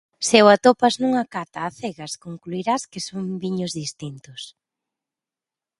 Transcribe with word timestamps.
Se 0.27 0.37
o 0.45 0.47
atopas 0.55 0.93
nunha 1.01 1.23
cata 1.35 1.59
a 1.63 1.69
cegas 1.79 2.13
concluirás 2.25 2.81
que 2.91 3.01
son 3.07 3.23
viños 3.43 3.71
distintos. 3.81 4.41